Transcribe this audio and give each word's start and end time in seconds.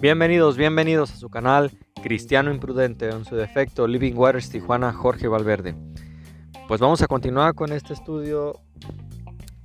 Bienvenidos, 0.00 0.56
bienvenidos 0.56 1.12
a 1.12 1.16
su 1.16 1.28
canal 1.28 1.72
Cristiano 2.02 2.50
Imprudente, 2.50 3.10
en 3.10 3.26
su 3.26 3.36
defecto 3.36 3.86
Living 3.86 4.14
Waters 4.14 4.48
Tijuana 4.48 4.94
Jorge 4.94 5.28
Valverde. 5.28 5.74
Pues 6.68 6.80
vamos 6.80 7.02
a 7.02 7.06
continuar 7.06 7.54
con 7.54 7.70
este 7.70 7.92
estudio 7.92 8.54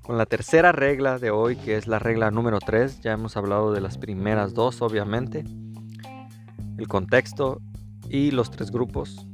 con 0.02 0.18
la 0.18 0.26
tercera 0.26 0.74
regla 0.74 1.20
de 1.20 1.32
hoy, 1.32 1.56
que 1.56 1.78
es 1.78 1.88
la 1.88 2.00
regla 2.00 2.32
número 2.32 2.60
3. 2.60 3.00
Ya 3.00 3.14
hemos 3.14 3.38
hablado 3.38 3.72
de 3.72 3.80
las 3.80 3.98
primeras 3.98 4.54
dos, 4.54 4.82
obviamente. 4.82 5.46
El 6.78 6.90
contexto 6.90 7.62
y 8.10 8.32
los 8.32 8.52
tres 8.52 8.72
grupos. 8.72 9.26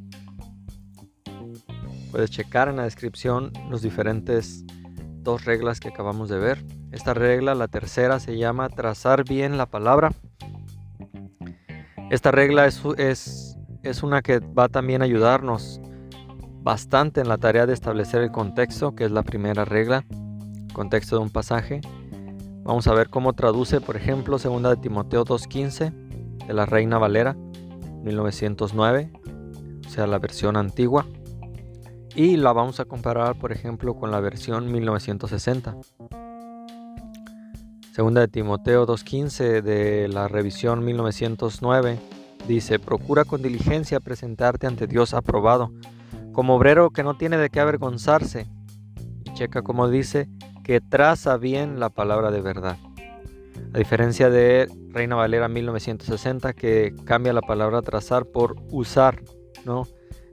Puedes 2.12 2.30
checar 2.30 2.70
en 2.70 2.76
la 2.76 2.84
descripción 2.84 3.52
los 3.72 3.82
diferentes 3.82 4.66
dos 5.24 5.46
reglas 5.46 5.80
que 5.80 5.88
acabamos 5.88 6.30
de 6.30 6.38
ver. 6.38 6.64
Esta 6.92 7.16
regla, 7.16 7.56
la 7.56 7.68
tercera, 7.68 8.20
se 8.20 8.38
llama 8.38 8.70
trazar 8.70 9.24
bien 9.24 9.58
la 9.58 9.66
palabra. 9.66 10.12
Esta 12.12 12.30
regla 12.30 12.66
es, 12.66 13.56
una 14.04 14.22
que 14.22 14.40
va 14.40 14.68
también 14.68 15.02
a 15.02 15.06
ayudarnos 15.06 15.80
bastante 16.62 17.22
en 17.22 17.30
la 17.30 17.38
tarea 17.38 17.66
de 17.66 17.74
establecer 17.74 18.22
el 18.22 18.32
contexto, 18.32 18.96
que 18.96 19.06
es 19.06 19.12
la 19.12 19.24
primera 19.24 19.64
regla, 19.64 20.04
contexto 20.74 21.16
de 21.16 21.22
un 21.22 21.30
pasaje. 21.30 21.80
Vamos 22.64 22.86
a 22.88 22.94
ver 22.94 23.08
cómo 23.08 23.32
traduce, 23.32 23.80
por 23.80 23.96
ejemplo, 23.96 24.38
2 24.38 24.62
de 24.62 24.76
Timoteo 24.76 25.24
2.15 25.24 26.48
de 26.48 26.54
la 26.54 26.66
Reina 26.66 26.98
Valera 26.98 27.34
1909, 28.04 29.14
o 29.88 29.90
sea, 29.90 30.06
la 30.06 30.20
versión 30.20 30.58
antigua. 30.58 31.06
Y 32.14 32.36
la 32.36 32.52
vamos 32.52 32.82
a 32.82 32.86
comparar, 32.86 33.40
por 33.40 33.54
ejemplo, 33.54 33.96
con 33.96 34.12
la 34.12 34.20
versión 34.20 34.70
1960. 34.70 35.78
Segunda 37.92 38.22
de 38.22 38.30
Timoteo 38.30 38.88
2.15 38.88 39.62
de 39.62 40.08
la 40.08 40.30
revisión 40.30 40.86
1909 40.86 42.00
dice, 42.48 42.80
procura 42.80 43.26
con 43.26 43.42
diligencia 43.42 44.00
presentarte 44.00 44.66
ante 44.66 44.88
Dios 44.88 45.14
aprobado, 45.14 45.74
como 46.32 46.56
obrero 46.56 46.92
que 46.92 47.04
no 47.04 47.18
tiene 47.18 47.36
de 47.36 47.50
qué 47.50 47.60
avergonzarse. 47.60 48.48
Y 49.26 49.34
checa 49.34 49.62
como 49.62 49.90
dice, 49.90 50.30
que 50.64 50.80
traza 50.80 51.36
bien 51.36 51.82
la 51.82 51.90
palabra 51.90 52.32
de 52.32 52.40
verdad. 52.40 52.78
A 53.74 53.78
diferencia 53.78 54.30
de 54.30 54.70
Reina 54.88 55.18
Valera 55.18 55.50
1960 55.50 56.54
que 56.54 56.96
cambia 57.04 57.34
la 57.34 57.42
palabra 57.42 57.82
trazar 57.82 58.26
por 58.26 58.56
usar, 58.72 59.22
¿no? 59.66 59.86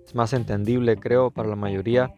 Es 0.06 0.14
más 0.14 0.33
entendible 0.33 0.97
creo 0.97 1.33
para 1.33 1.48
la 1.48 1.56
mayoría. 1.56 2.14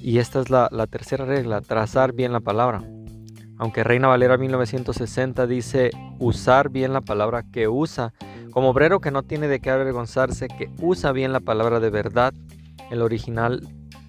Y 0.00 0.16
esta 0.16 0.40
es 0.40 0.48
la, 0.48 0.70
la 0.72 0.86
tercera 0.86 1.26
regla, 1.26 1.60
trazar 1.60 2.14
bien 2.14 2.32
la 2.32 2.40
palabra. 2.40 2.82
Aunque 3.60 3.84
Reina 3.84 4.08
Valera 4.08 4.38
1960 4.38 5.46
dice 5.46 5.90
usar 6.18 6.70
bien 6.70 6.94
la 6.94 7.02
palabra 7.02 7.42
que 7.42 7.68
usa, 7.68 8.14
como 8.52 8.70
obrero 8.70 9.02
que 9.02 9.10
no 9.10 9.22
tiene 9.22 9.48
de 9.48 9.60
qué 9.60 9.68
avergonzarse, 9.68 10.48
que 10.48 10.70
usa 10.80 11.12
bien 11.12 11.30
la 11.30 11.40
palabra 11.40 11.78
de 11.78 11.90
verdad, 11.90 12.32
el 12.90 13.02
original 13.02 13.60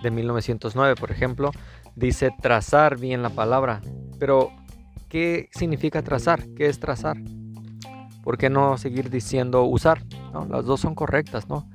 de 0.01 0.09
1909, 0.09 0.95
por 0.95 1.11
ejemplo, 1.11 1.51
dice 1.97 2.33
trazar 2.41 2.97
bien 2.97 3.23
la 3.23 3.29
palabra. 3.29 3.81
Pero, 4.19 4.51
¿qué 5.09 5.49
significa 5.51 6.01
trazar? 6.01 6.45
¿Qué 6.55 6.67
es 6.67 6.79
trazar? 6.79 7.17
¿Por 8.23 8.37
qué 8.37 8.49
no 8.49 8.77
seguir 8.77 9.09
diciendo 9.09 9.63
usar? 9.63 10.01
las 10.47 10.63
dos 10.63 10.79
son 10.79 10.95
correctas, 10.95 11.49
¿no? 11.49 11.67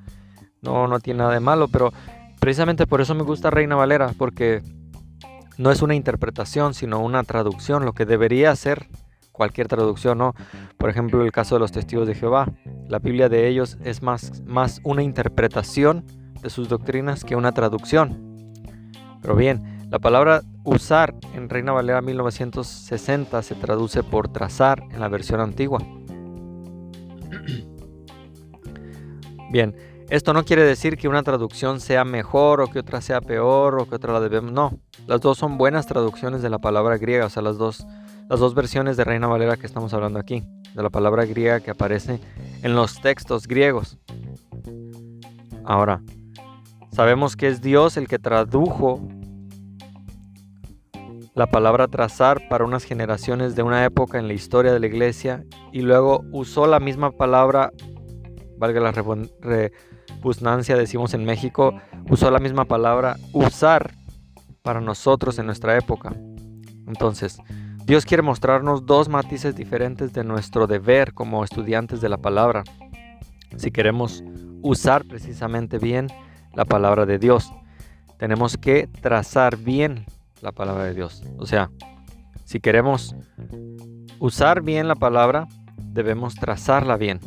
No, 0.62 0.88
no 0.88 0.98
tiene 0.98 1.18
nada 1.18 1.34
de 1.34 1.40
malo, 1.40 1.68
pero 1.68 1.92
precisamente 2.40 2.86
por 2.86 3.02
eso 3.02 3.14
me 3.14 3.22
gusta 3.22 3.50
Reina 3.50 3.76
Valera, 3.76 4.14
porque 4.16 4.62
no 5.58 5.70
es 5.70 5.82
una 5.82 5.94
interpretación, 5.94 6.74
sino 6.74 7.00
una 7.00 7.22
traducción, 7.22 7.84
lo 7.84 7.92
que 7.92 8.06
debería 8.06 8.54
ser 8.56 8.88
cualquier 9.32 9.68
traducción, 9.68 10.18
¿no? 10.18 10.34
Por 10.78 10.90
ejemplo, 10.90 11.22
el 11.22 11.32
caso 11.32 11.56
de 11.56 11.60
los 11.60 11.72
testigos 11.72 12.06
de 12.06 12.14
Jehová. 12.14 12.48
La 12.88 12.98
Biblia 12.98 13.28
de 13.28 13.48
ellos 13.48 13.76
es 13.84 14.02
más, 14.02 14.42
más 14.46 14.80
una 14.82 15.02
interpretación 15.02 16.04
de 16.42 16.50
sus 16.50 16.68
doctrinas 16.68 17.24
que 17.24 17.36
una 17.36 17.52
traducción. 17.52 18.52
Pero 19.20 19.36
bien, 19.36 19.88
la 19.90 19.98
palabra 19.98 20.42
usar 20.64 21.14
en 21.34 21.48
Reina 21.48 21.72
Valera 21.72 22.00
1960 22.00 23.42
se 23.42 23.54
traduce 23.54 24.02
por 24.02 24.28
trazar 24.28 24.82
en 24.90 25.00
la 25.00 25.08
versión 25.08 25.40
antigua. 25.40 25.78
Bien, 29.50 29.76
esto 30.08 30.32
no 30.32 30.44
quiere 30.44 30.62
decir 30.62 30.96
que 30.96 31.08
una 31.08 31.22
traducción 31.22 31.80
sea 31.80 32.04
mejor 32.04 32.60
o 32.60 32.68
que 32.68 32.78
otra 32.78 33.00
sea 33.00 33.20
peor 33.20 33.80
o 33.80 33.88
que 33.88 33.96
otra 33.96 34.12
la 34.12 34.20
debemos. 34.20 34.52
No, 34.52 34.78
las 35.06 35.20
dos 35.20 35.38
son 35.38 35.58
buenas 35.58 35.86
traducciones 35.86 36.42
de 36.42 36.50
la 36.50 36.58
palabra 36.58 36.96
griega, 36.96 37.26
o 37.26 37.30
sea, 37.30 37.42
las 37.42 37.58
dos, 37.58 37.86
las 38.28 38.38
dos 38.38 38.54
versiones 38.54 38.96
de 38.96 39.04
Reina 39.04 39.26
Valera 39.26 39.56
que 39.56 39.66
estamos 39.66 39.92
hablando 39.94 40.18
aquí, 40.18 40.44
de 40.74 40.82
la 40.82 40.90
palabra 40.90 41.24
griega 41.24 41.60
que 41.60 41.70
aparece 41.72 42.20
en 42.62 42.74
los 42.76 43.00
textos 43.00 43.48
griegos. 43.48 43.98
Ahora, 45.64 46.00
sabemos 46.92 47.36
que 47.36 47.48
es 47.48 47.60
Dios 47.60 47.96
el 47.96 48.06
que 48.06 48.20
tradujo 48.20 49.00
la 51.34 51.46
palabra 51.46 51.88
trazar 51.88 52.48
para 52.48 52.64
unas 52.64 52.84
generaciones 52.84 53.56
de 53.56 53.62
una 53.62 53.84
época 53.84 54.18
en 54.18 54.26
la 54.26 54.32
historia 54.32 54.72
de 54.72 54.80
la 54.80 54.86
iglesia 54.86 55.44
y 55.72 55.82
luego 55.82 56.24
usó 56.32 56.66
la 56.66 56.80
misma 56.80 57.10
palabra, 57.10 57.72
valga 58.56 58.80
la 58.80 58.92
Pusnancia, 60.22 60.76
decimos 60.76 61.14
en 61.14 61.24
México, 61.24 61.74
usó 62.10 62.30
la 62.30 62.38
misma 62.38 62.64
palabra 62.64 63.16
usar 63.32 63.94
para 64.62 64.80
nosotros 64.80 65.38
en 65.38 65.46
nuestra 65.46 65.76
época. 65.76 66.14
Entonces, 66.86 67.38
Dios 67.84 68.04
quiere 68.04 68.22
mostrarnos 68.22 68.84
dos 68.84 69.08
matices 69.08 69.54
diferentes 69.54 70.12
de 70.12 70.24
nuestro 70.24 70.66
deber 70.66 71.14
como 71.14 71.44
estudiantes 71.44 72.00
de 72.00 72.08
la 72.08 72.16
palabra. 72.16 72.64
Si 73.56 73.70
queremos 73.70 74.24
usar 74.62 75.04
precisamente 75.06 75.78
bien 75.78 76.08
la 76.54 76.64
palabra 76.64 77.06
de 77.06 77.18
Dios, 77.18 77.52
tenemos 78.18 78.56
que 78.56 78.88
trazar 79.00 79.56
bien 79.56 80.04
la 80.40 80.52
palabra 80.52 80.84
de 80.84 80.94
Dios. 80.94 81.22
O 81.38 81.46
sea, 81.46 81.70
si 82.44 82.60
queremos 82.60 83.14
usar 84.18 84.62
bien 84.62 84.88
la 84.88 84.96
palabra, 84.96 85.46
debemos 85.76 86.34
trazarla 86.34 86.96
bien. 86.96 87.20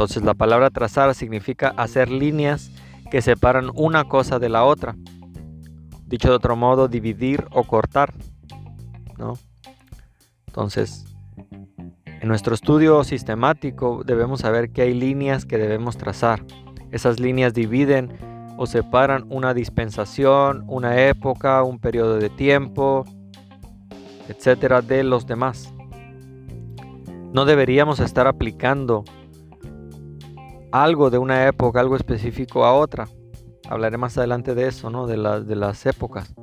Entonces 0.00 0.22
la 0.22 0.32
palabra 0.32 0.70
trazar 0.70 1.14
significa 1.14 1.74
hacer 1.76 2.10
líneas 2.10 2.70
que 3.10 3.20
separan 3.20 3.70
una 3.74 4.04
cosa 4.04 4.38
de 4.38 4.48
la 4.48 4.64
otra. 4.64 4.96
Dicho 6.06 6.30
de 6.30 6.36
otro 6.36 6.56
modo, 6.56 6.88
dividir 6.88 7.44
o 7.50 7.64
cortar. 7.64 8.14
¿no? 9.18 9.34
Entonces, 10.46 11.04
en 12.06 12.28
nuestro 12.28 12.54
estudio 12.54 13.04
sistemático 13.04 14.00
debemos 14.02 14.40
saber 14.40 14.70
que 14.70 14.80
hay 14.80 14.94
líneas 14.94 15.44
que 15.44 15.58
debemos 15.58 15.98
trazar. 15.98 16.46
Esas 16.90 17.20
líneas 17.20 17.52
dividen 17.52 18.16
o 18.56 18.64
separan 18.64 19.26
una 19.28 19.52
dispensación, 19.52 20.64
una 20.66 20.98
época, 20.98 21.62
un 21.62 21.78
periodo 21.78 22.16
de 22.16 22.30
tiempo, 22.30 23.04
etcétera, 24.28 24.80
de 24.80 25.04
los 25.04 25.26
demás. 25.26 25.74
No 27.34 27.44
deberíamos 27.44 28.00
estar 28.00 28.26
aplicando 28.26 29.04
algo 30.72 31.10
de 31.10 31.18
una 31.18 31.46
época, 31.46 31.80
algo 31.80 31.96
específico 31.96 32.64
a 32.64 32.74
otra. 32.74 33.08
Hablaré 33.68 33.98
más 33.98 34.16
adelante 34.18 34.54
de 34.54 34.68
eso, 34.68 34.90
¿no? 34.90 35.06
De, 35.06 35.16
de 35.16 35.56
las 35.56 35.86
épocas. 35.86 36.34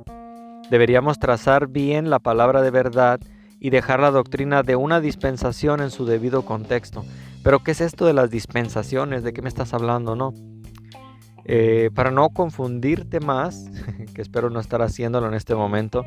Deberíamos 0.70 1.18
trazar 1.18 1.68
bien 1.68 2.10
la 2.10 2.18
palabra 2.18 2.62
de 2.62 2.70
verdad 2.70 3.20
y 3.60 3.70
dejar 3.70 4.00
la 4.00 4.10
doctrina 4.10 4.62
de 4.62 4.76
una 4.76 5.00
dispensación 5.00 5.80
en 5.80 5.90
su 5.90 6.04
debido 6.04 6.42
contexto. 6.42 7.04
Pero 7.42 7.60
¿qué 7.60 7.72
es 7.72 7.80
esto 7.80 8.06
de 8.06 8.12
las 8.12 8.30
dispensaciones? 8.30 9.22
¿De 9.22 9.32
qué 9.32 9.42
me 9.42 9.48
estás 9.48 9.74
hablando? 9.74 10.14
No. 10.14 10.32
Eh, 11.44 11.90
para 11.94 12.10
no 12.10 12.28
confundirte 12.28 13.20
más, 13.20 13.70
que 14.14 14.20
espero 14.20 14.50
no 14.50 14.60
estar 14.60 14.82
haciéndolo 14.82 15.28
en 15.28 15.34
este 15.34 15.54
momento, 15.54 16.04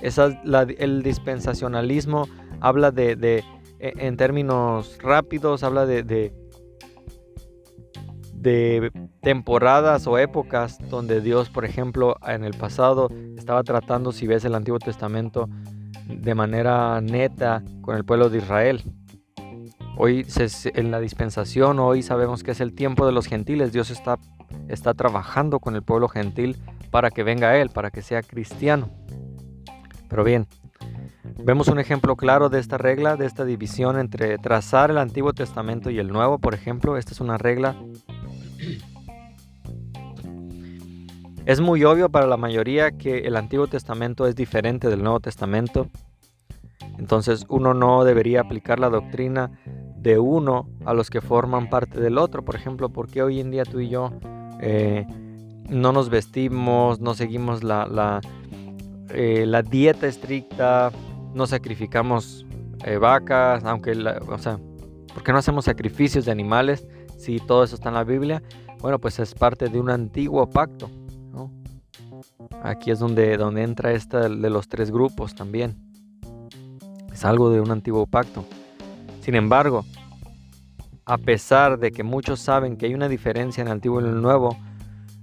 el 0.00 1.02
dispensacionalismo 1.02 2.28
habla 2.60 2.92
de, 2.92 3.16
de, 3.16 3.44
e, 3.80 3.92
en 3.98 4.16
términos 4.16 4.98
rápidos, 5.02 5.64
habla 5.64 5.84
de, 5.84 6.04
de 6.04 6.32
de 8.40 8.92
temporadas 9.20 10.06
o 10.06 10.18
épocas 10.18 10.78
donde 10.90 11.20
Dios, 11.20 11.50
por 11.50 11.64
ejemplo, 11.64 12.16
en 12.26 12.44
el 12.44 12.54
pasado 12.54 13.08
estaba 13.36 13.62
tratando, 13.62 14.12
si 14.12 14.26
ves 14.26 14.44
el 14.44 14.54
Antiguo 14.54 14.78
Testamento, 14.78 15.48
de 16.08 16.34
manera 16.34 17.00
neta 17.00 17.62
con 17.82 17.96
el 17.96 18.04
pueblo 18.04 18.30
de 18.30 18.38
Israel. 18.38 18.82
Hoy 19.96 20.24
en 20.74 20.90
la 20.90 21.00
dispensación, 21.00 21.80
hoy 21.80 22.02
sabemos 22.02 22.44
que 22.44 22.52
es 22.52 22.60
el 22.60 22.72
tiempo 22.72 23.04
de 23.04 23.12
los 23.12 23.26
gentiles. 23.26 23.72
Dios 23.72 23.90
está, 23.90 24.18
está 24.68 24.94
trabajando 24.94 25.58
con 25.58 25.74
el 25.74 25.82
pueblo 25.82 26.08
gentil 26.08 26.56
para 26.90 27.10
que 27.10 27.24
venga 27.24 27.50
a 27.50 27.56
Él, 27.58 27.70
para 27.70 27.90
que 27.90 28.02
sea 28.02 28.22
cristiano. 28.22 28.90
Pero 30.08 30.22
bien, 30.22 30.46
vemos 31.42 31.68
un 31.68 31.80
ejemplo 31.80 32.16
claro 32.16 32.48
de 32.48 32.60
esta 32.60 32.78
regla, 32.78 33.16
de 33.16 33.26
esta 33.26 33.44
división 33.44 33.98
entre 33.98 34.38
trazar 34.38 34.90
el 34.90 34.98
Antiguo 34.98 35.32
Testamento 35.32 35.90
y 35.90 35.98
el 35.98 36.08
Nuevo, 36.08 36.38
por 36.38 36.54
ejemplo. 36.54 36.96
Esta 36.96 37.12
es 37.12 37.20
una 37.20 37.36
regla 37.36 37.76
es 41.48 41.62
muy 41.62 41.82
obvio 41.84 42.10
para 42.10 42.26
la 42.26 42.36
mayoría 42.36 42.90
que 42.90 43.20
el 43.20 43.34
Antiguo 43.34 43.66
Testamento 43.68 44.26
es 44.26 44.36
diferente 44.36 44.90
del 44.90 45.02
Nuevo 45.02 45.18
Testamento. 45.18 45.88
Entonces 46.98 47.46
uno 47.48 47.72
no 47.72 48.04
debería 48.04 48.42
aplicar 48.42 48.78
la 48.78 48.90
doctrina 48.90 49.50
de 49.96 50.18
uno 50.18 50.68
a 50.84 50.92
los 50.92 51.08
que 51.08 51.22
forman 51.22 51.70
parte 51.70 52.02
del 52.02 52.18
otro. 52.18 52.44
Por 52.44 52.54
ejemplo, 52.54 52.90
¿por 52.90 53.08
qué 53.08 53.22
hoy 53.22 53.40
en 53.40 53.50
día 53.50 53.64
tú 53.64 53.80
y 53.80 53.88
yo 53.88 54.12
eh, 54.60 55.06
no 55.70 55.90
nos 55.90 56.10
vestimos, 56.10 57.00
no 57.00 57.14
seguimos 57.14 57.64
la, 57.64 57.86
la, 57.86 58.20
eh, 59.08 59.46
la 59.46 59.62
dieta 59.62 60.06
estricta, 60.06 60.92
no 61.32 61.46
sacrificamos 61.46 62.44
eh, 62.84 62.98
vacas, 62.98 63.64
aunque, 63.64 63.92
o 63.92 64.36
sea, 64.36 64.58
¿por 65.14 65.22
qué 65.22 65.32
no 65.32 65.38
hacemos 65.38 65.64
sacrificios 65.64 66.26
de 66.26 66.30
animales 66.30 66.86
si 67.16 67.38
todo 67.38 67.64
eso 67.64 67.74
está 67.74 67.88
en 67.88 67.94
la 67.94 68.04
Biblia? 68.04 68.42
Bueno, 68.80 68.98
pues 68.98 69.18
es 69.18 69.34
parte 69.34 69.70
de 69.70 69.80
un 69.80 69.88
antiguo 69.88 70.46
pacto. 70.50 70.90
Aquí 72.62 72.90
es 72.90 72.98
donde, 72.98 73.36
donde 73.36 73.62
entra 73.62 73.92
esta 73.92 74.28
de 74.28 74.50
los 74.50 74.68
tres 74.68 74.90
grupos 74.90 75.34
también. 75.34 75.76
Es 77.12 77.24
algo 77.24 77.50
de 77.50 77.60
un 77.60 77.70
antiguo 77.70 78.06
pacto. 78.06 78.44
Sin 79.20 79.34
embargo, 79.34 79.84
a 81.04 81.18
pesar 81.18 81.78
de 81.78 81.90
que 81.90 82.02
muchos 82.02 82.40
saben 82.40 82.76
que 82.76 82.86
hay 82.86 82.94
una 82.94 83.08
diferencia 83.08 83.62
en 83.62 83.68
el 83.68 83.72
antiguo 83.72 84.00
y 84.00 84.04
el 84.04 84.20
nuevo, 84.20 84.56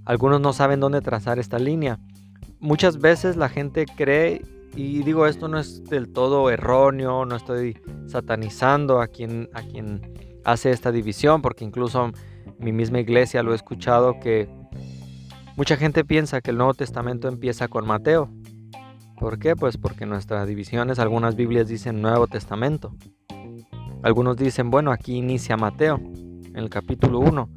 algunos 0.04 0.40
no 0.40 0.52
saben 0.52 0.80
dónde 0.80 1.00
trazar 1.00 1.38
esta 1.38 1.58
línea. 1.58 1.98
Muchas 2.58 2.98
veces 2.98 3.36
la 3.36 3.48
gente 3.48 3.86
cree, 3.86 4.42
y 4.74 5.02
digo 5.02 5.26
esto 5.26 5.48
no 5.48 5.58
es 5.58 5.84
del 5.84 6.12
todo 6.12 6.50
erróneo, 6.50 7.24
no 7.24 7.36
estoy 7.36 7.78
satanizando 8.06 9.00
a 9.00 9.06
quien, 9.06 9.48
a 9.52 9.62
quien 9.62 10.00
hace 10.44 10.70
esta 10.70 10.92
división, 10.92 11.42
porque 11.42 11.64
incluso 11.64 12.12
mi 12.58 12.72
misma 12.72 13.00
iglesia 13.00 13.42
lo 13.42 13.52
he 13.52 13.56
escuchado 13.56 14.18
que 14.20 14.48
mucha 15.56 15.76
gente 15.76 16.04
piensa 16.04 16.40
que 16.40 16.50
el 16.50 16.58
Nuevo 16.58 16.74
Testamento 16.74 17.28
empieza 17.28 17.68
con 17.68 17.86
Mateo. 17.86 18.30
¿Por 19.18 19.38
qué? 19.38 19.56
Pues 19.56 19.78
porque 19.78 20.04
en 20.04 20.10
nuestras 20.10 20.46
divisiones 20.46 20.98
algunas 20.98 21.36
Biblias 21.36 21.68
dicen 21.68 22.02
Nuevo 22.02 22.26
Testamento. 22.26 22.94
Algunos 24.02 24.36
dicen, 24.36 24.70
bueno, 24.70 24.92
aquí 24.92 25.16
inicia 25.16 25.56
Mateo, 25.56 25.96
en 25.96 26.56
el 26.56 26.68
capítulo 26.68 27.18
1, 27.18 27.48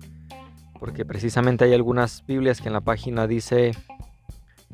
porque 0.80 1.06
precisamente 1.06 1.66
hay 1.66 1.74
algunas 1.74 2.26
Biblias 2.26 2.62
que 2.62 2.70
en 2.70 2.74
la 2.74 2.82
página 2.82 3.28
dice 3.28 3.72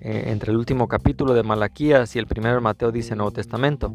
eh, 0.02 0.24
entre 0.28 0.52
el 0.52 0.58
último 0.58 0.88
capítulo 0.88 1.34
de 1.34 1.44
Malaquías 1.44 2.16
y 2.16 2.20
el 2.20 2.28
primero 2.28 2.56
de 2.56 2.62
Mateo 2.62 2.92
dice 2.92 3.16
Nuevo 3.16 3.32
Testamento. 3.32 3.94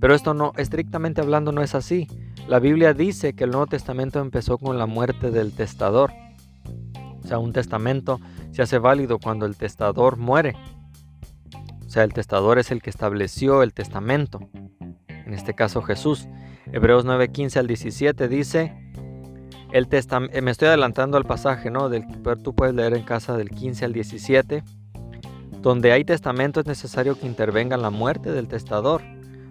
Pero 0.00 0.14
esto 0.14 0.34
no, 0.34 0.52
estrictamente 0.56 1.20
hablando, 1.20 1.52
no 1.52 1.62
es 1.62 1.74
así. 1.74 2.08
La 2.48 2.58
Biblia 2.58 2.94
dice 2.94 3.34
que 3.34 3.44
el 3.44 3.50
Nuevo 3.50 3.66
Testamento 3.66 4.20
empezó 4.20 4.58
con 4.58 4.78
la 4.78 4.86
muerte 4.86 5.30
del 5.30 5.52
testador. 5.52 6.12
Un 7.38 7.52
testamento 7.52 8.20
se 8.52 8.62
hace 8.62 8.78
válido 8.78 9.18
cuando 9.18 9.46
el 9.46 9.56
testador 9.56 10.16
muere. 10.16 10.56
O 11.86 11.90
sea, 11.90 12.04
el 12.04 12.12
testador 12.12 12.58
es 12.58 12.70
el 12.70 12.82
que 12.82 12.90
estableció 12.90 13.62
el 13.62 13.72
testamento. 13.72 14.40
En 15.08 15.34
este 15.34 15.54
caso 15.54 15.82
Jesús. 15.82 16.28
Hebreos 16.72 17.04
9:15 17.04 17.58
al 17.58 17.66
17 17.66 18.28
dice, 18.28 18.74
el 19.72 19.88
eh, 19.90 20.40
me 20.42 20.50
estoy 20.50 20.68
adelantando 20.68 21.16
al 21.16 21.24
pasaje, 21.24 21.70
¿no? 21.70 21.88
Del, 21.88 22.04
pero 22.22 22.36
tú 22.36 22.54
puedes 22.54 22.74
leer 22.74 22.94
en 22.94 23.04
casa 23.04 23.36
del 23.36 23.50
15 23.50 23.84
al 23.84 23.92
17. 23.92 24.64
Donde 25.60 25.92
hay 25.92 26.04
testamento 26.04 26.60
es 26.60 26.66
necesario 26.66 27.18
que 27.18 27.26
intervenga 27.26 27.76
la 27.76 27.90
muerte 27.90 28.32
del 28.32 28.48
testador, 28.48 29.02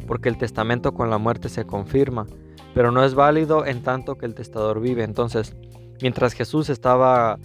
porque 0.07 0.29
el 0.29 0.37
testamento 0.37 0.93
con 0.93 1.09
la 1.09 1.17
muerte 1.17 1.49
se 1.49 1.65
confirma 1.65 2.25
pero 2.73 2.91
no 2.91 3.03
es 3.03 3.15
válido 3.15 3.65
en 3.65 3.81
tanto 3.83 4.17
que 4.17 4.25
el 4.25 4.33
testador 4.33 4.79
vive. 4.79 5.03
Entonces, 5.03 5.55
mientras 6.01 6.33
Jesús 6.33 6.69
estaba 6.69 7.37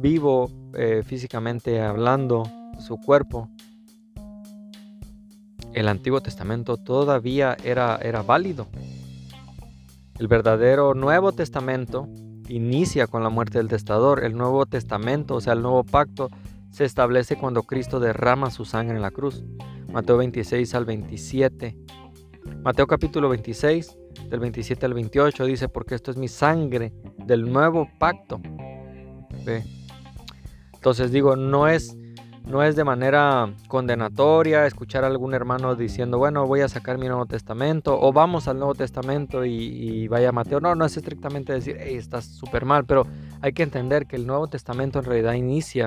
vivo 0.00 0.50
eh, 0.74 1.02
físicamente 1.04 1.80
hablando, 1.80 2.44
su 2.78 2.96
cuerpo, 2.98 3.50
el 5.74 5.88
Antiguo 5.88 6.20
Testamento 6.20 6.76
todavía 6.76 7.56
era, 7.62 7.96
era 8.02 8.22
válido. 8.22 8.66
El 10.18 10.26
verdadero 10.26 10.94
Nuevo 10.94 11.32
Testamento 11.32 12.08
inicia 12.48 13.06
con 13.06 13.22
la 13.22 13.28
muerte 13.28 13.58
del 13.58 13.68
testador. 13.68 14.24
El 14.24 14.36
Nuevo 14.36 14.66
Testamento, 14.66 15.36
o 15.36 15.40
sea, 15.40 15.52
el 15.52 15.62
nuevo 15.62 15.84
pacto, 15.84 16.28
se 16.70 16.84
establece 16.84 17.36
cuando 17.36 17.62
Cristo 17.62 18.00
derrama 18.00 18.50
su 18.50 18.64
sangre 18.64 18.96
en 18.96 19.02
la 19.02 19.10
cruz. 19.10 19.44
Mateo 19.92 20.16
26 20.16 20.74
al 20.74 20.84
27. 20.84 21.78
Mateo 22.62 22.86
capítulo 22.86 23.28
26, 23.28 23.96
del 24.28 24.40
27 24.40 24.86
al 24.86 24.94
28, 24.94 25.44
dice, 25.46 25.68
porque 25.68 25.94
esto 25.94 26.10
es 26.10 26.16
mi 26.16 26.28
sangre 26.28 26.92
del 27.18 27.50
nuevo 27.50 27.88
pacto. 27.98 28.40
Entonces 30.80 31.12
digo, 31.12 31.36
no 31.36 31.68
es, 31.68 31.94
no 32.46 32.62
es 32.62 32.74
de 32.74 32.84
manera 32.84 33.54
condenatoria 33.68 34.64
escuchar 34.64 35.04
a 35.04 35.08
algún 35.08 35.34
hermano 35.34 35.74
diciendo, 35.74 36.16
bueno, 36.16 36.46
voy 36.46 36.62
a 36.62 36.70
sacar 36.70 36.96
mi 36.96 37.06
Nuevo 37.06 37.26
Testamento, 37.26 38.00
o 38.00 38.14
vamos 38.14 38.48
al 38.48 38.56
Nuevo 38.56 38.74
Testamento 38.74 39.44
y, 39.44 40.08
vaya 40.08 40.32
Mateo. 40.32 40.58
No, 40.58 40.74
no 40.74 40.86
es 40.86 40.96
estrictamente 40.96 41.52
decir, 41.52 41.76
hey, 41.78 41.96
estás 41.96 42.24
súper 42.24 42.64
mal, 42.64 42.86
pero 42.86 43.06
hay 43.42 43.52
que 43.52 43.62
entender 43.62 44.06
que 44.06 44.16
el 44.16 44.26
Nuevo 44.26 44.46
Testamento 44.46 44.98
en 44.98 45.04
realidad 45.04 45.34
inicia 45.34 45.86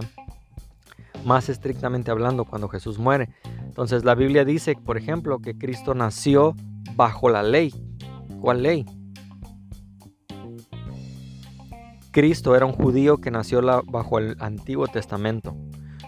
más 1.25 1.50
estrictamente 1.50 2.12
hablando 2.12 2.46
cuando 2.46 2.69
Jesús 2.69 3.00
muere. 3.00 3.30
Entonces 3.63 4.06
la 4.06 4.13
Biblia 4.13 4.46
dice, 4.46 4.75
por 4.75 4.98
ejemplo, 4.98 5.39
que 5.39 5.57
Cristo 5.57 5.96
nació 5.96 6.54
bajo 6.96 7.30
la 7.30 7.42
ley. 7.42 7.74
¿Cuál 8.42 8.62
ley? 8.62 8.86
Cristo 12.13 12.56
era 12.56 12.68
un 12.68 12.74
judío 12.74 13.18
que 13.18 13.31
nació 13.31 13.60
bajo 13.88 14.19
el 14.19 14.36
Antiguo 14.39 14.88
Testamento, 14.88 15.57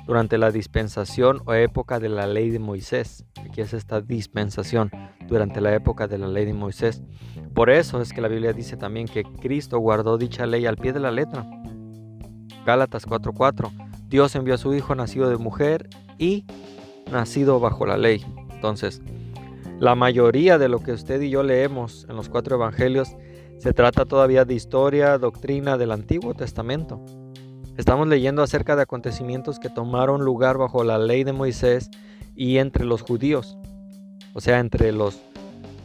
durante 0.05 0.37
la 0.37 0.51
dispensación 0.51 1.41
o 1.47 1.53
época 1.55 1.99
de 1.99 2.09
la 2.09 2.27
ley 2.27 2.51
de 2.51 2.59
Moisés. 2.59 3.25
Aquí 3.43 3.61
es 3.61 3.73
esta 3.73 4.01
dispensación, 4.01 4.91
durante 5.27 5.61
la 5.61 5.73
época 5.73 6.07
de 6.07 6.19
la 6.19 6.27
ley 6.27 6.45
de 6.45 6.53
Moisés. 6.53 7.01
Por 7.55 7.71
eso 7.71 8.01
es 8.01 8.13
que 8.13 8.21
la 8.21 8.27
Biblia 8.27 8.53
dice 8.53 8.77
también 8.77 9.07
que 9.07 9.23
Cristo 9.23 9.79
guardó 9.79 10.19
dicha 10.19 10.45
ley 10.45 10.67
al 10.67 10.77
pie 10.77 10.93
de 10.93 10.99
la 10.99 11.09
letra. 11.09 11.43
Gálatas 12.67 13.07
4:4. 13.07 13.71
Dios 14.07 14.35
envió 14.35 14.53
a 14.53 14.59
su 14.59 14.75
Hijo 14.75 14.93
nacido 14.93 15.27
de 15.27 15.37
mujer 15.37 15.89
y 16.19 16.45
nacido 17.11 17.59
bajo 17.59 17.87
la 17.87 17.97
ley. 17.97 18.23
Entonces, 18.51 19.01
la 19.79 19.95
mayoría 19.95 20.59
de 20.59 20.69
lo 20.69 20.81
que 20.81 20.91
usted 20.91 21.19
y 21.21 21.31
yo 21.31 21.41
leemos 21.41 22.05
en 22.07 22.15
los 22.15 22.29
cuatro 22.29 22.57
evangelios 22.57 23.15
se 23.57 23.73
trata 23.73 24.05
todavía 24.05 24.45
de 24.45 24.53
historia, 24.53 25.17
doctrina 25.17 25.77
del 25.77 25.91
Antiguo 25.91 26.33
Testamento. 26.33 27.01
Estamos 27.77 28.07
leyendo 28.07 28.43
acerca 28.43 28.75
de 28.75 28.83
acontecimientos 28.83 29.59
que 29.59 29.69
tomaron 29.69 30.23
lugar 30.23 30.57
bajo 30.57 30.83
la 30.83 30.97
ley 30.97 31.23
de 31.23 31.33
Moisés 31.33 31.89
y 32.35 32.57
entre 32.57 32.85
los 32.85 33.01
judíos, 33.01 33.57
o 34.33 34.41
sea, 34.41 34.59
entre 34.59 34.91
los 34.91 35.19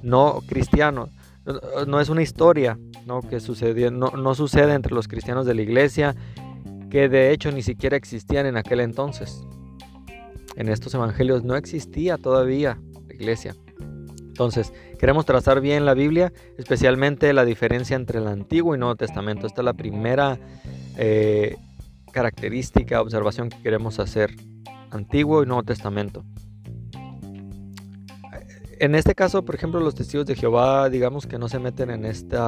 no 0.02 0.40
cristianos. 0.46 1.10
No 1.86 2.00
es 2.00 2.08
una 2.08 2.22
historia 2.22 2.78
¿no? 3.06 3.22
que 3.22 3.40
sucedió, 3.40 3.90
no, 3.90 4.10
no 4.10 4.34
sucede 4.34 4.74
entre 4.74 4.94
los 4.94 5.08
cristianos 5.08 5.46
de 5.46 5.54
la 5.54 5.62
iglesia, 5.62 6.14
que 6.90 7.08
de 7.08 7.32
hecho 7.32 7.50
ni 7.50 7.62
siquiera 7.62 7.96
existían 7.96 8.46
en 8.46 8.56
aquel 8.56 8.80
entonces. 8.80 9.44
En 10.56 10.68
estos 10.68 10.94
evangelios 10.94 11.44
no 11.44 11.56
existía 11.56 12.18
todavía 12.18 12.78
la 13.08 13.14
iglesia. 13.14 13.56
Entonces, 14.40 14.73
queremos 14.99 15.26
trazar 15.26 15.61
bien 15.61 15.85
la 15.85 15.92
Biblia, 15.92 16.32
especialmente 16.56 17.35
la 17.35 17.44
diferencia 17.44 17.94
entre 17.94 18.20
el 18.20 18.26
Antiguo 18.26 18.75
y 18.75 18.78
Nuevo 18.78 18.97
Testamento. 18.97 19.47
Esta 19.47 19.61
es 19.61 19.64
la 19.66 19.75
primera 19.75 20.38
eh, 20.97 21.56
característica, 22.11 23.02
observación 23.02 23.50
que 23.50 23.61
queremos 23.61 23.99
hacer. 23.99 24.30
Antiguo 24.90 25.42
y 25.42 25.47
Nuevo 25.47 25.62
Testamento. 25.62 26.25
En 28.78 28.94
este 28.94 29.14
caso, 29.14 29.44
por 29.44 29.56
ejemplo, 29.56 29.78
los 29.78 29.94
testigos 29.94 30.25
de 30.25 30.35
Jehová, 30.35 30.88
digamos 30.88 31.26
que 31.26 31.38
no 31.38 31.50
se 31.50 31.59
meten 31.59 31.90
en 31.90 32.06
este 32.06 32.38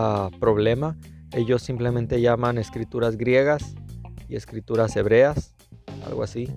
problema. 0.41 0.97
Ellos 1.33 1.61
simplemente 1.61 2.23
llaman 2.23 2.57
escrituras 2.57 3.19
griegas 3.19 3.75
y 4.31 4.37
escrituras 4.37 4.97
hebreas, 4.97 5.55
algo 6.07 6.23
así. 6.23 6.49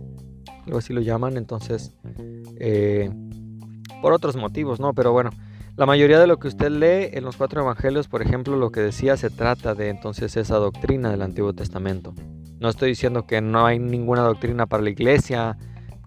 Algo 0.66 0.78
así 0.78 0.94
lo 0.94 1.02
llaman. 1.02 1.36
Entonces, 1.36 1.92
eh, 2.58 3.10
por 4.02 4.14
otros 4.14 4.36
motivos, 4.36 4.80
¿no? 4.80 4.94
Pero 4.94 5.12
bueno, 5.12 5.32
la 5.78 5.86
mayoría 5.86 6.20
de 6.20 6.28
lo 6.28 6.40
que 6.40 6.48
usted 6.48 6.70
lee 6.70 7.10
en 7.18 7.26
los 7.26 7.36
cuatro 7.36 7.62
evangelios, 7.62 8.08
por 8.08 8.22
ejemplo, 8.22 8.56
lo 8.56 8.72
que 8.72 8.80
decía 8.80 9.18
se 9.18 9.30
trata 9.30 9.76
de 9.76 9.90
entonces 9.90 10.38
esa 10.38 10.56
doctrina 10.56 11.10
del 11.12 11.22
Antiguo 11.22 11.54
Testamento. 11.54 12.14
No 12.60 12.70
estoy 12.70 12.90
diciendo 12.90 13.28
que 13.28 13.42
no 13.42 13.66
hay 13.66 13.78
ninguna 13.78 14.22
doctrina 14.22 14.68
para 14.68 14.84
la 14.84 14.90
iglesia, 14.90 15.58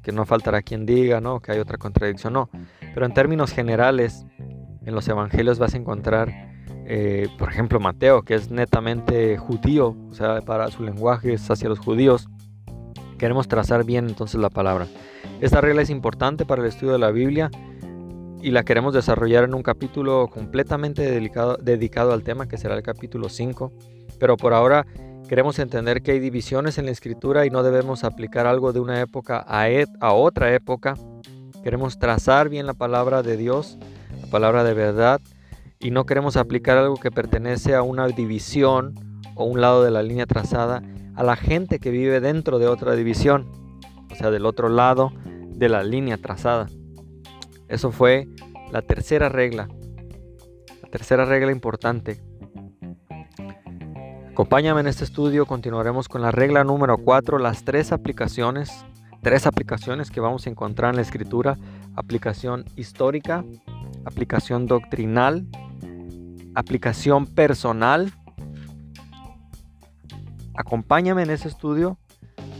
que 0.02 0.10
no 0.10 0.24
faltará 0.24 0.62
quien 0.62 0.86
diga, 0.86 1.20
¿no? 1.20 1.40
Que 1.40 1.52
hay 1.52 1.58
otra 1.58 1.76
contradicción, 1.76 2.32
no. 2.32 2.48
Pero 2.94 3.04
en 3.04 3.12
términos 3.12 3.52
generales, 3.52 4.24
en 4.86 4.94
los 4.94 5.06
evangelios 5.06 5.58
vas 5.58 5.74
a 5.74 5.76
encontrar, 5.76 6.32
eh, 6.86 7.28
por 7.38 7.50
ejemplo, 7.50 7.78
Mateo, 7.78 8.22
que 8.22 8.34
es 8.34 8.50
netamente 8.50 9.36
judío, 9.36 9.94
o 10.10 10.14
sea, 10.14 10.40
para 10.40 10.70
su 10.70 10.82
lenguaje 10.82 11.34
es 11.34 11.50
hacia 11.50 11.68
los 11.68 11.78
judíos. 11.78 12.30
Queremos 13.18 13.48
trazar 13.48 13.84
bien 13.84 14.08
entonces 14.08 14.40
la 14.40 14.48
palabra. 14.48 14.86
Esta 15.42 15.60
regla 15.60 15.82
es 15.82 15.90
importante 15.90 16.46
para 16.46 16.62
el 16.62 16.68
estudio 16.68 16.94
de 16.94 16.98
la 16.98 17.10
Biblia 17.10 17.50
y 18.40 18.50
la 18.50 18.62
queremos 18.62 18.94
desarrollar 18.94 19.44
en 19.44 19.54
un 19.54 19.62
capítulo 19.62 20.28
completamente 20.28 21.02
dedicado, 21.10 22.12
al 22.12 22.22
tema 22.22 22.46
que 22.46 22.56
será 22.56 22.76
el 22.76 22.82
capítulo 22.82 23.28
5. 23.28 23.72
Pero 24.18 24.36
por 24.36 24.54
ahora 24.54 24.86
queremos 25.28 25.58
entender 25.58 26.02
que 26.02 26.12
hay 26.12 26.20
divisiones 26.20 26.78
en 26.78 26.86
la 26.86 26.92
escritura 26.92 27.46
y 27.46 27.50
no 27.50 27.62
debemos 27.62 28.04
aplicar 28.04 28.46
algo 28.46 28.72
de 28.72 28.80
una 28.80 29.00
época 29.00 29.44
a, 29.46 29.66
a 30.00 30.12
otra 30.12 30.54
época. 30.54 30.94
Queremos 31.62 31.98
trazar 31.98 32.48
bien 32.48 32.66
la 32.66 32.74
palabra 32.74 33.22
de 33.22 33.36
Dios, 33.36 33.78
la 34.20 34.26
palabra 34.28 34.64
de 34.64 34.74
verdad 34.74 35.20
y 35.80 35.90
no 35.90 36.06
queremos 36.06 36.36
aplicar 36.36 36.76
algo 36.76 36.96
que 36.96 37.10
pertenece 37.10 37.74
a 37.74 37.82
una 37.82 38.06
división 38.08 38.94
o 39.34 39.44
un 39.44 39.60
lado 39.60 39.84
de 39.84 39.90
la 39.90 40.02
línea 40.02 40.26
trazada 40.26 40.82
a 41.14 41.22
la 41.22 41.36
gente 41.36 41.78
que 41.78 41.90
vive 41.90 42.20
dentro 42.20 42.58
de 42.58 42.66
otra 42.66 42.94
división, 42.94 43.46
o 44.10 44.14
sea, 44.14 44.30
del 44.30 44.46
otro 44.46 44.68
lado 44.68 45.12
de 45.24 45.68
la 45.68 45.82
línea 45.82 46.16
trazada. 46.16 46.68
Eso 47.68 47.92
fue 47.92 48.26
la 48.72 48.82
tercera 48.82 49.28
regla. 49.28 49.68
La 50.82 50.88
tercera 50.90 51.24
regla 51.24 51.52
importante. 51.52 52.22
Acompáñame 54.30 54.80
en 54.80 54.86
este 54.86 55.04
estudio, 55.04 55.46
continuaremos 55.46 56.08
con 56.08 56.22
la 56.22 56.30
regla 56.30 56.64
número 56.64 56.96
4, 56.98 57.38
las 57.38 57.64
tres 57.64 57.92
aplicaciones, 57.92 58.70
tres 59.20 59.46
aplicaciones 59.46 60.10
que 60.10 60.20
vamos 60.20 60.46
a 60.46 60.50
encontrar 60.50 60.90
en 60.90 60.96
la 60.96 61.02
escritura, 61.02 61.58
aplicación 61.96 62.64
histórica, 62.76 63.44
aplicación 64.04 64.66
doctrinal, 64.66 65.46
aplicación 66.54 67.26
personal. 67.26 68.12
Acompáñame 70.54 71.22
en 71.22 71.30
ese 71.30 71.48
estudio 71.48 71.98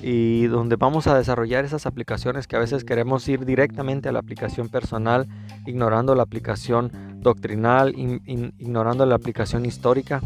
y 0.03 0.47
donde 0.47 0.77
vamos 0.77 1.07
a 1.07 1.17
desarrollar 1.17 1.65
esas 1.65 1.87
aplicaciones 1.87 2.47
que 2.47 2.57
a 2.57 2.61
veces 2.61 2.85
queremos 2.85 3.29
ir 3.29 3.45
directamente 3.45 4.09
a 4.09 4.13
la 4.13 4.21
aplicación 4.21 4.69
personal, 4.69 5.27
ignorando 5.67 6.15
la 6.15 6.23
aplicación 6.23 6.93
doctrinal, 7.21 7.95
ignorando 7.97 9.07
la 9.07 9.17
aplicación 9.17 9.67
histórica. 9.67 10.21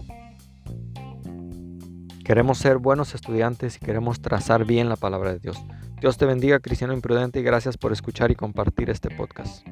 Queremos 2.25 2.59
ser 2.59 2.79
buenos 2.79 3.15
estudiantes 3.15 3.77
y 3.77 3.81
queremos 3.81 4.21
trazar 4.21 4.65
bien 4.65 4.89
la 4.89 4.97
palabra 4.97 5.33
de 5.33 5.39
Dios. 5.39 5.59
Dios 6.01 6.19
te 6.19 6.27
bendiga, 6.27 6.61
cristiano 6.61 6.93
imprudente, 6.93 7.41
y 7.41 7.43
gracias 7.43 7.77
por 7.77 7.93
escuchar 7.93 8.31
y 8.31 8.35
compartir 8.35 8.91
este 8.91 9.09
podcast. 9.11 9.67